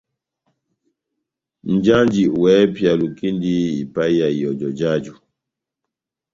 Nʼjanji 1.73 2.23
wɛ́hɛ́pi 2.39 2.83
alukindi 2.91 3.51
ipahiya 3.83 4.27
ihɔjɔ 4.39 4.69
jáju. 4.79 5.13